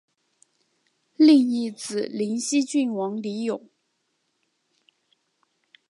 [1.15, 3.69] 另一子灵溪郡王李咏。